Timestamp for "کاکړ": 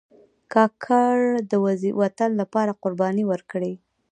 0.53-1.17